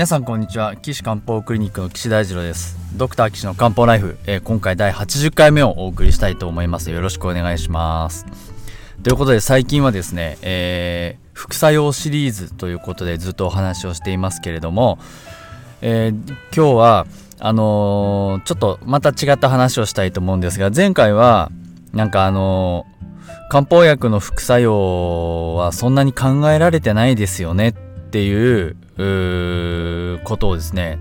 [0.00, 0.76] 皆さんこんにちは。
[0.76, 2.78] 岸漢方クリニックの岸大二郎です。
[2.96, 6.90] ドクター岸の漢方ライフ、えー、今回第80回目をお送りしたいと思います。
[6.90, 8.24] よろしくお願いします。
[9.02, 14.98] ということで最近はですね、えー、副作用シリーズということでずっとお話をしていますけれども、
[15.82, 17.06] えー、今日は
[17.38, 21.52] あの、ちょっとまた違った話をしたいと思うんですが前回は
[21.92, 22.86] なんかあの
[23.50, 27.72] 漢方薬の副作用はそんなに考えられてないですよねっ
[28.10, 28.76] ていう
[30.24, 30.98] ことをですね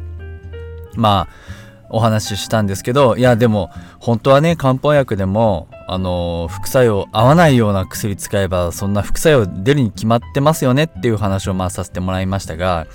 [0.96, 12.86] まあお話ししたんですけどいやでも本当はね漢方薬でもあの副作用合わないような薬使えばそんな副作用出るに決まってますよねっていう話をまあさせてもらいましたが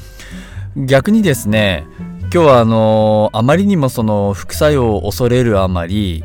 [0.76, 1.86] 逆にですね
[2.20, 6.22] 今日はあのあまりにもその副作用を恐れるあまり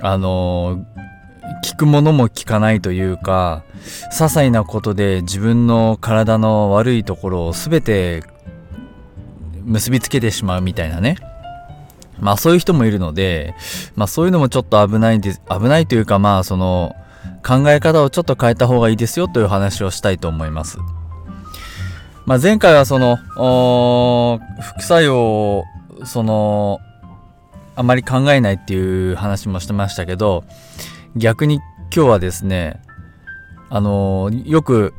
[0.00, 0.84] あの
[1.62, 3.64] 聞くものも聞かないというか
[4.10, 8.22] 些細なことで自分の体の悪いところを全て
[9.64, 11.16] 結びつけてしまうみたいなね
[12.20, 13.54] まあそういう人もいるので
[13.96, 16.94] まあそういうのもちょっと危ないです危ないというかまあその
[17.46, 20.78] 考え方をちょっと変えた方がいいですよという話をしたいと思います。
[22.26, 23.16] まあ、前回はその
[24.60, 25.64] 副作用を
[26.04, 26.80] その
[27.76, 30.44] あまり考えないっていう話もしてましたけど
[31.16, 31.56] 逆に
[31.94, 32.80] 今日はですね
[33.70, 34.94] あのよく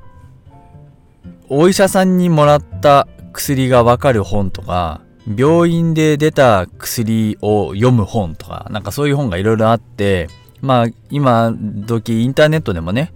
[1.49, 5.01] お医者さんにもらった薬がわかる本とか
[5.37, 10.27] 病院で出た薬を読む本とかなんかそういう本がいろいろあって
[10.61, 11.53] まあ今
[11.85, 13.11] 時インターネットでもね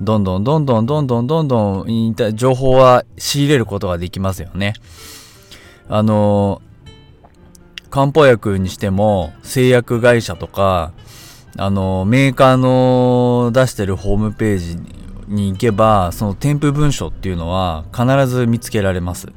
[0.00, 4.74] どんどんどんどんどんどんどんどん情報は仕入れることができますよね。
[5.88, 6.60] あの
[7.88, 10.92] 漢方薬にしても製薬会社とか
[11.58, 14.76] あの、メーカーの出してるホームページ
[15.28, 19.28] に行けば、その添付文書っていうのは必ず見つけられます。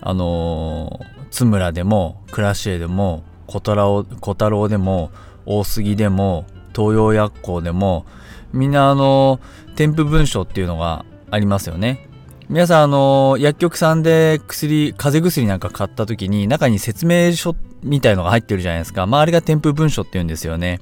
[0.00, 5.10] あの、津村でも、クラシエでも、小太郎小太郎でも、
[5.44, 8.06] 大杉でも、東洋薬効でも、
[8.52, 9.40] みんなあの、
[9.76, 12.08] 添付文書っていうのがありますよね。
[12.48, 19.06] 皆さんあの、薬局さんで薬、風邪薬なんか買った時に中に説明書みたいのが入ってるじゃないですか。
[19.06, 20.80] まああれが添付文書って言うんですよね。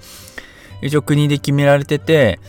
[0.83, 2.41] 一応国で決められてて、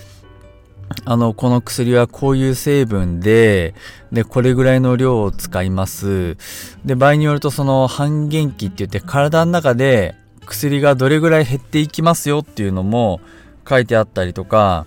[1.06, 3.74] あの、この薬はこういう成分で、
[4.12, 6.38] で、これぐらいの量を使います。
[6.86, 10.16] で、場合によるとその半減期って言って体の中で
[10.46, 13.22] 薬がどれぐらい減っていきますよっていうのも
[13.68, 14.86] 書いてあったりとか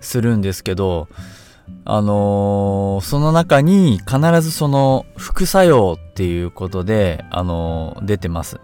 [0.00, 1.08] するんですけど、
[1.84, 8.60] あのー、その中に必ずその副作用っていうことで、あのー、出てます。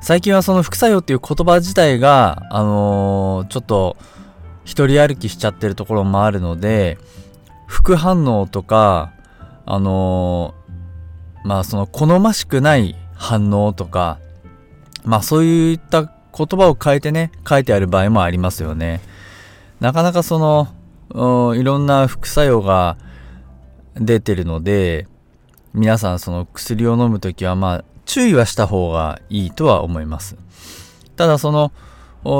[0.00, 3.96] 最近はその副作用っていう言葉自体が、あのー、ちょっと
[4.64, 6.98] 一人歩きしちゃってるところもあるので、
[7.66, 9.12] 副反応とか、
[9.66, 14.18] あのー、まあその好ましくない反応とか、
[15.04, 19.00] まあそういった言葉を変えてね、書いてある場合もありますよね。
[19.80, 22.96] なかなかその、いろんな副作用が
[23.96, 25.08] 出てるので、
[25.74, 30.36] 皆さんその薬を飲むときはまあ注意はした方がいいとは思います。
[31.14, 31.70] ただその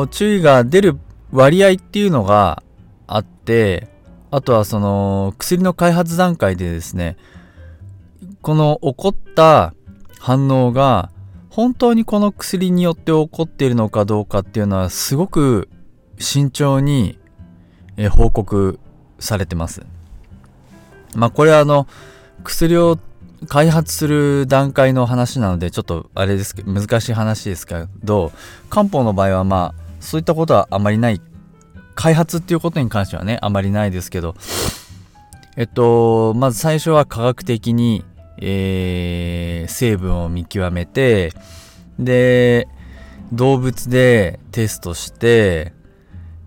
[0.09, 0.99] 注意が出る
[1.31, 2.63] 割合っていうのが
[3.07, 3.87] あって、
[4.31, 7.19] あとはその薬の開発段階でですね、
[8.41, 9.75] この起こった
[10.19, 11.11] 反応が
[11.51, 15.69] 本当にこの薬によって起こっているのかどうかっていうのはすごく
[16.19, 17.19] 慎重に
[18.11, 18.81] 報告
[19.19, 19.85] されてます。
[21.15, 21.87] まあこれはあの
[22.43, 22.99] 薬を
[23.47, 28.33] 開発する段階の話なのでちょっとあれですけど難しい話ですけど
[28.69, 31.21] 漢方の場合はまあそういったことはあまりない。
[31.95, 34.35] 開発っていうことに関してはねあまりないですけど。
[35.57, 38.05] えっとまず最初は科学的に、
[38.37, 41.33] えー、成分を見極めて
[41.99, 42.69] で
[43.33, 45.73] 動物でテストして、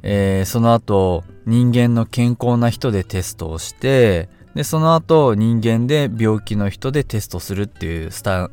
[0.02, 8.50] えー、その後人間の健康な人でテストをしてでその後人間で病気の人でテストするっていうスタ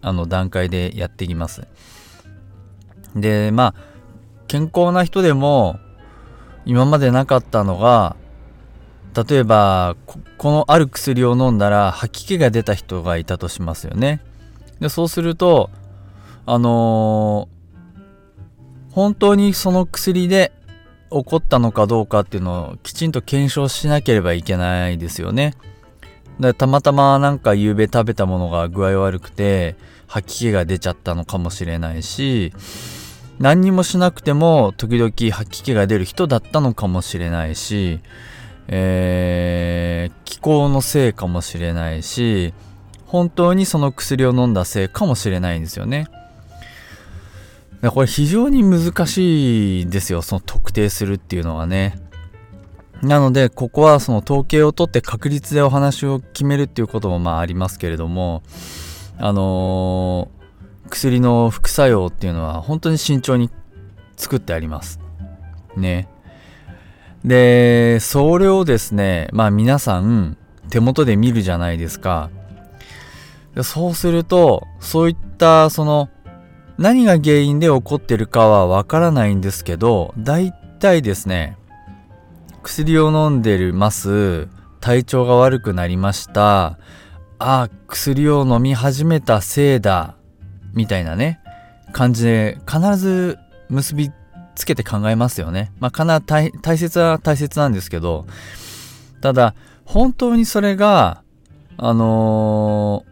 [0.00, 1.66] あの段階でやっていきます。
[3.16, 3.98] でまあ
[4.46, 5.78] 健康な人でも
[6.64, 8.16] 今までなかったのが
[9.14, 9.96] 例えば
[10.36, 14.20] このある薬を飲んだら吐き気が出た人がいたとしますよね。
[14.80, 15.70] でそうすると
[16.46, 20.52] あのー、本当にその薬で
[21.10, 25.54] 起こったのかどうかっていうのをきちんと検証しなければいけないですよね。
[26.40, 29.76] だたまたまなんか夕べ食べたものが具合悪くて
[30.06, 32.52] 吐き気が出ちゃったのかもしれないし
[33.40, 38.00] 何にもしなくても時々吐き気が出る人だったのかもしれないし、
[38.68, 42.54] えー、気候のせいかもしれないし
[43.06, 46.06] 本当にその薬を飲んだせいかもしれないんですよね。
[47.82, 52.00] これ非常に難しいですよ、その特定するっていうのはね。
[53.02, 58.42] なので、ここはその統計を取って確率でお話を決めるっていうこともまあありますけれども、
[59.18, 63.50] あのー、薬の副作用っていうのは本当に慎重に
[64.16, 64.98] 作ってあります。
[65.76, 66.08] ね。
[67.24, 70.36] で、それをですね、まあ皆さん
[70.70, 72.30] 手元で見るじゃないですか。
[73.62, 76.08] そうすると、そういったその
[76.78, 81.56] 何が原因で起こってるかはわからないんですけど、大体ですね、
[82.62, 84.46] 薬を飲んでるます、
[84.80, 86.78] 体調が悪くなりました、
[87.40, 90.14] あ、薬を飲み始めたせいだ、
[90.72, 91.40] みたいなね、
[91.92, 93.38] 感じで必ず
[93.68, 94.12] 結び
[94.54, 95.72] つけて考えますよね。
[95.80, 98.24] まあ、かな大切は大切なんですけど、
[99.20, 101.22] ただ、本当にそれが、
[101.76, 103.04] あの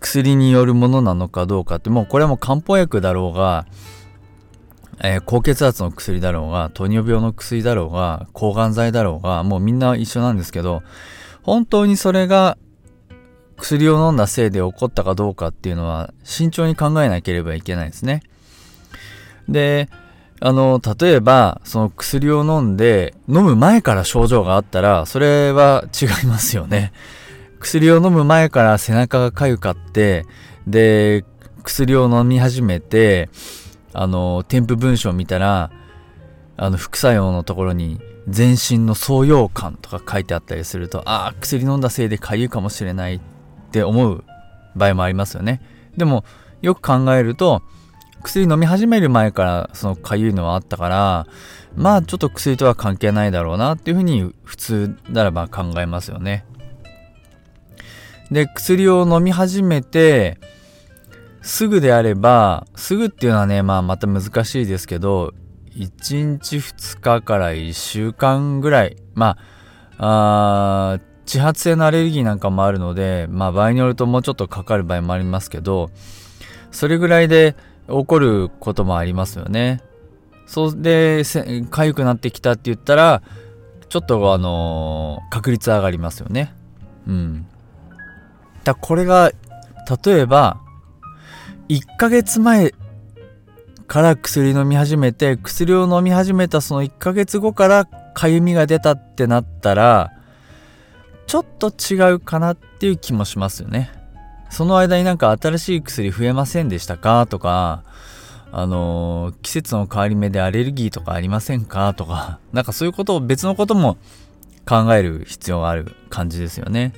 [0.00, 3.66] 薬によるものなのかどうかってもうこれはもう漢方薬だろうが、
[5.02, 10.82] えー、高血圧の薬だろうが糖尿病の薬だろうが抗がん剤だろうがもうみんな一緒なんですけど
[11.42, 12.56] 本当にそれが
[13.56, 18.22] 薬を飲んだせいで起こったかどうかっていうのは慎重に考えなければいけないですね。
[19.48, 19.88] で
[20.40, 26.92] あの例えばその薬を飲んで飲む前から症状があったらそれは違いますよね。
[27.62, 30.26] 薬を飲む前から背中が痒かって、
[30.66, 31.24] で、
[31.62, 33.30] 薬を飲み始めて、
[33.92, 35.70] あの、添付文章を見たら、
[36.56, 43.20] あの、副作用のところに、全身の創用感とか書いてあったりすると、ああ、薬飲んだせいで痒いかもしれないっ
[43.70, 44.24] て思う
[44.74, 45.62] 場合もありますよね。
[45.96, 46.24] でも、
[46.62, 47.62] よく考えると、
[48.24, 51.26] 薬飲み始める前からその痒いのはあったから、
[51.76, 56.44] まあちょっと薬とは関係ないだろうなっていうふうに普通ならば考えますよね。
[58.32, 60.38] で、薬を飲み始めて、
[61.42, 65.34] すぐであれば、すぐっていうのはね、まあまた難しいですけど、
[65.76, 69.38] 1日2日から1週間ぐらい、ま
[69.98, 75.90] あ、あ自発性のアレルギーなんかもあるので、まあ場合によるともうちょっとかかる場合もありますけど、
[76.70, 77.56] それぐらいで
[77.88, 79.82] 起こることもありますよね。
[80.46, 83.22] そうで、痒くなってきたって言ったら、
[83.88, 86.54] ちょっとあのー、確率上がりますよね。
[87.06, 87.46] うん。
[88.64, 89.32] だこれが
[90.04, 90.60] 例えば
[91.68, 92.72] 1ヶ月前
[93.86, 100.12] から薬飲み始めて薬を飲み始めたその1ヶ月後からかゆみが出たってなったら
[101.26, 103.90] ちょっと違うかなっていう気もしますよね。
[104.50, 107.84] その間になんか新しい薬増えませんでしたかとか
[108.50, 113.96] あのー、季節の変わり目でアレルギーとかありませんかとかなんかそういうことを別のことも
[114.66, 116.92] 考える必要がある感じですよね。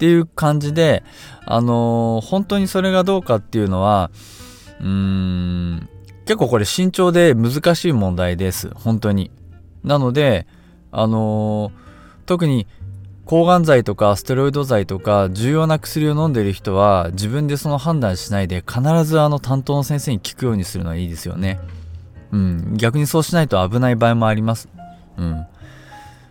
[0.00, 1.02] っていう感じで、
[1.44, 4.10] あのー、本当にそれがどうかっていうのは、
[4.80, 5.88] うーん、
[6.24, 8.70] 結構これ慎重で難しい問題です。
[8.72, 9.30] 本当に。
[9.84, 10.46] なので、
[10.90, 11.72] あのー、
[12.24, 12.66] 特に
[13.26, 21.60] 抗がん剤とかステロイド剤とか重要な薬を飲んでる人は自分でその判断しないで必ずあの担当の先生に聞くようにするのはいいですよね。
[22.32, 22.74] うん。
[22.78, 24.70] 逆にそうしないと危ない場合もあります。
[25.18, 25.46] うん。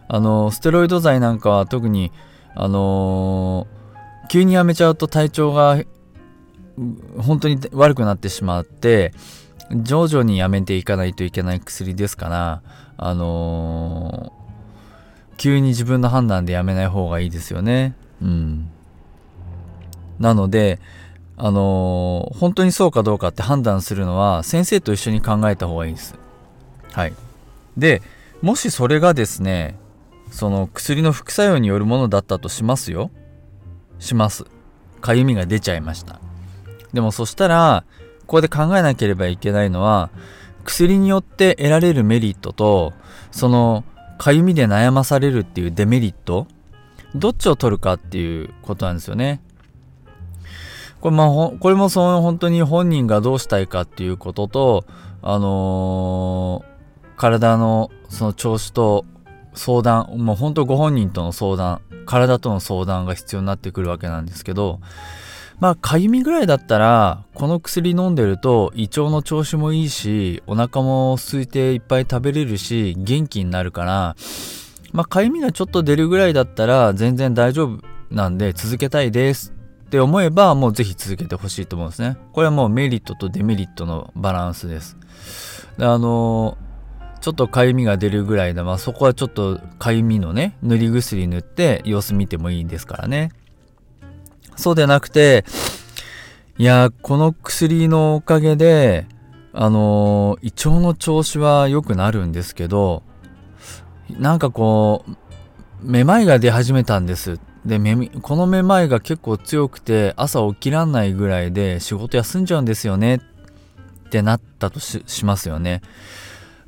[0.07, 2.11] あの、ステロイド剤なんかは特に
[2.55, 5.83] あのー、急にやめちゃうと体調が
[7.17, 9.13] 本当に悪くなってしまって
[9.71, 12.61] 徐々にやめていかないといけない薬ですから
[12.97, 17.95] あのー、急に自分の判断でやめない方がいいですよね。
[18.21, 18.69] うん。
[20.19, 20.79] なので
[21.37, 26.15] あのー本当にそうかどうかって判断するのは先生と一緒に考えた方がいいです。
[26.91, 27.13] はい。
[27.77, 28.01] で
[28.41, 29.77] もしそれがですね
[30.29, 33.11] その薬の副作用によるものだったとしますよ。
[33.99, 34.45] します。
[35.01, 36.19] かゆみが出ちゃいました。
[36.93, 37.83] でもそしたら
[38.21, 40.09] ここで考えなければいけないのは
[40.63, 42.93] 薬によって得られるメリットと
[43.31, 43.83] その
[44.17, 46.47] かゆみで悩まされるっていうデメリット
[47.15, 49.41] どっちを取るかっていうことなんですよね。
[50.99, 54.85] これ,、まあ、これもその本当に本人がどうしたいかっていうことと
[55.21, 56.69] あのー
[57.19, 59.05] 体のその調子と
[59.53, 64.79] 相談もう本当ご本人との相談体との相談が必要になってくるわけなんですけど
[65.59, 74.15] まあかゆみぐらいだったらこの薬飲んでると胃腸の調子もいいしお腹も空いていっぱい食べれるし元気になるから
[74.93, 79.53] まあかゆみがちょっと出るぐらいだったら全然大丈夫なんで続けたいです
[79.85, 82.17] って思えばもうぜひ続けてほしいと思うんですね。
[82.31, 84.97] これはもうメリットとデメリットのバランスです。
[85.79, 86.68] であのー
[87.21, 93.31] ちょっとかゆみが出るぐらいで、まあ、そこはちょっとかゆみのね塗り薬塗って様子見てもいいんですからね。
[94.55, 95.45] そうでなくて
[96.57, 99.07] いやこの薬のおかげで
[99.53, 103.03] あの胃腸の調子は良くなるんですけど
[104.09, 105.15] なんかこう
[105.81, 107.39] めまいが出始めたんです。
[107.65, 107.77] で
[108.21, 113.19] このめまいが結構強くて朝起きらんないぐらいで仕事休んじゃうんですよねっ
[114.09, 115.81] てなったとしますよね。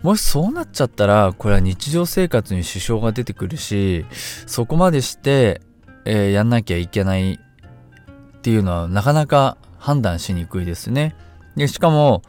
[0.04, 4.06] もしそうなっちゃったらこれは日常生活に支障が出てくるし
[4.48, 5.62] そこまでして、
[6.06, 11.16] えーやんなきゃいけないっていうのはなかなか判断しにくいですね。
[11.56, 12.24] でしかも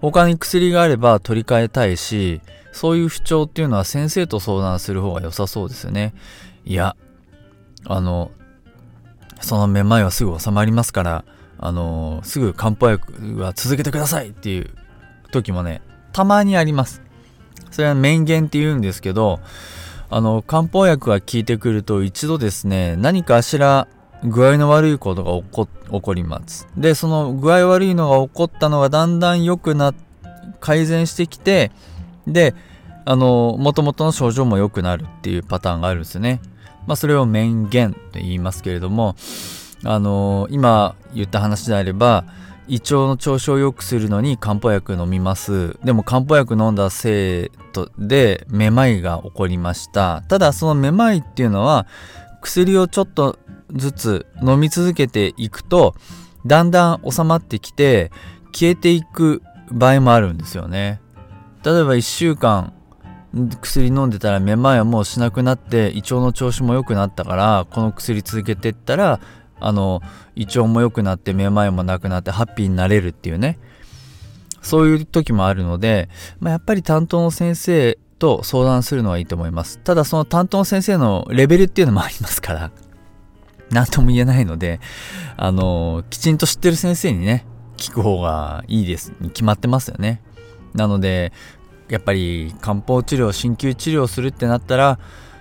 [0.00, 2.40] 他に薬があれば取り替えたいし
[2.72, 6.14] そういう不調っていうのは先生と相談する方が良さそうですよね。
[6.64, 6.96] いや
[7.86, 8.30] あの
[9.40, 11.24] そのめまいはすぐ収まりますから
[11.58, 14.70] あのすぐ漢方薬は続けてくださいっていう
[15.32, 15.82] 時もね
[16.12, 17.07] たまにあります。
[17.70, 19.40] それは免言って言うんですけど
[20.10, 23.88] あの漢方薬が効いてくると一度ですね何かしら
[24.24, 25.68] 具合の悪いことが起こ
[26.02, 26.66] 起ります。
[26.76, 29.94] でその具合悪いのが起こったのがだんだん良くな
[30.60, 31.70] 改善してきて
[32.26, 32.54] で
[33.04, 36.40] あの元々の症状も良くなるっていうパターンがあるんですよね。
[36.86, 39.14] まあそれを免言と言いますけれども
[39.84, 42.24] あの今言った話であれば
[42.68, 45.78] 胃腸の調子を良くするのに漢方薬飲みます。
[45.84, 50.22] でも漢方薬飲んだせいとでめまいが起こりました。
[50.28, 51.86] ただそのめまいっていうのは
[52.42, 53.38] 薬をちょっと
[53.74, 55.94] ずつ飲み続けていくと
[56.46, 58.10] だんだん収まってきて
[58.52, 61.00] 消えていく場合もあるんですよね。
[61.64, 62.72] 例えば1週間
[63.60, 69.20] 薬飲んでたらめまいはもうしなくなって胃腸の調子も良くなったからこの薬続けてったら
[69.60, 70.02] あの
[70.36, 73.58] 胃腸も良くなってめまいもなくなってハッピーになれるっていうね。
[74.60, 76.08] そういう時もあるので、
[76.40, 79.78] まあ、やっぱり担当の先生と相談するのはいいと思います。
[79.78, 82.70] ただその担当の先生のレベルっていうのもありますから
[83.70, 84.80] 何とも言えないので
[85.36, 87.46] あのきちんと知ってる先生にね
[87.76, 90.20] 聞く方がいいですに決まってますよね。
[90.74, 91.32] なので
[91.88, 94.98] やっぱり漢方治療鍼灸治療するってなったら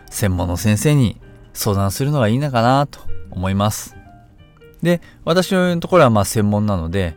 [0.09, 1.19] 専門の先生に
[1.53, 2.99] 相談するのがいいのかなと
[3.31, 3.96] 思います。
[4.87, 7.15] で私のところはまあ専門なので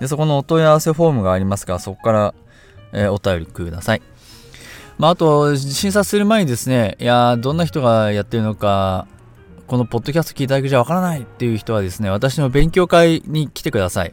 [0.00, 2.34] で、そこのお問い合わせフォームがありますから、そこから、
[2.92, 4.02] えーお便りください。
[4.98, 9.06] まあ、あと、審査する前にですね、いやどんな人がやってるのか、
[9.66, 14.12] このポッドキャスト聞いただけじゃわからないっていう人はですね、私の勉強会に来てください。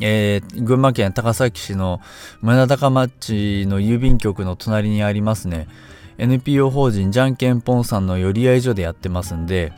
[0.00, 2.00] えー群馬県高崎市の
[2.40, 5.68] 村高町の郵便局の隣にありますね。
[6.18, 9.72] NPO 法人じゃんけんぽんさんの寄り合い所でやってますんで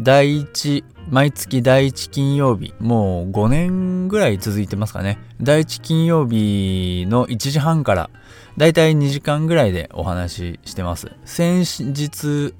[0.00, 5.18] 第一毎月第1金曜日もう5年ぐらい続いてますかね。
[5.40, 8.10] 第1金曜日の1時半から
[8.56, 11.12] だいたい2時間ぐらいでお話ししてます。
[11.24, 12.54] 先日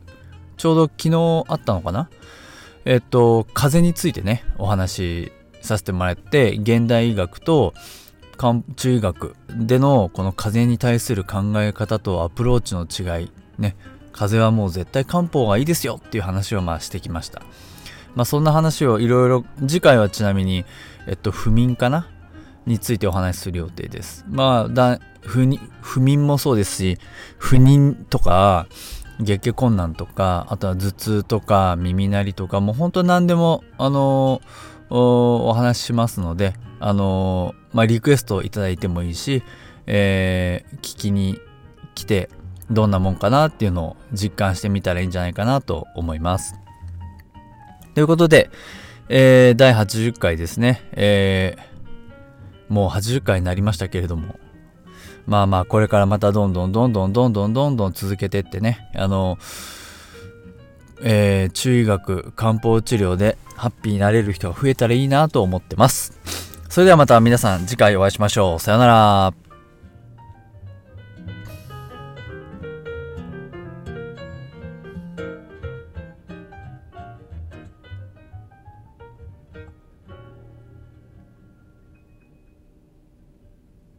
[0.57, 2.11] ちょうど昨日あったのかな。
[2.85, 7.73] えっと風についてねお話しさせてもらって現代医学と
[8.77, 13.77] 中医学でのこの風邪に対する考え方とアプローチの違いね
[14.13, 17.43] 風邪はもう絶対漢方がいいですよっていう話をまあしてきました。
[18.15, 20.65] まあそんな話をいろいろ次回はちなみに
[21.07, 22.09] えっと不眠かな？
[22.67, 24.25] についてお話しする予定です。
[24.29, 25.47] まあだ不
[25.81, 26.99] 不眠もそうですし
[27.39, 28.67] 不妊とか
[29.21, 34.43] 月経困難とかあとは頭痛とか耳鳴りとかもう本当何でもあのー、
[34.95, 39.43] お話ししますのであのー、まあリクエストいただいてもいいし、
[39.87, 41.39] えー、聞きに
[41.95, 42.29] 来て
[42.71, 46.55] どんなもんかなっていうのを実感してみたらいいんじゃないかなと思います。
[47.95, 48.51] ということで、
[49.09, 54.35] えー、第80回ですね、えー、もう80回になりましたけれども、
[55.27, 59.39] まあまあこれからまたどんどんどんどんどんどんどんどん続けてってね、あの、
[61.03, 66.19] えー、中医学漢方治療でハッピーになれる人が増えたらいいなと思ってます。
[66.69, 68.59] それではまた皆さん次回お会いしましょう。
[68.59, 69.42] さようなら。